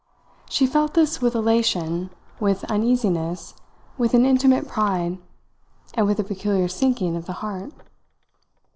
[0.49, 2.09] She felt this with elation,
[2.39, 3.53] with uneasiness,
[3.99, 5.19] with an intimate pride
[5.93, 7.71] and with a peculiar sinking of the heart.